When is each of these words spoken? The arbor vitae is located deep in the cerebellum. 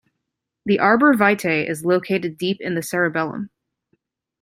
The 0.65 0.79
arbor 0.79 1.13
vitae 1.13 1.69
is 1.69 1.85
located 1.85 2.35
deep 2.39 2.57
in 2.59 2.73
the 2.73 2.81
cerebellum. 2.81 3.51